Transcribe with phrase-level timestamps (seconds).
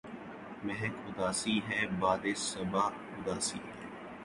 [0.65, 3.73] مہک اُداسی ہے، باد ِ صبا اُداسی ہے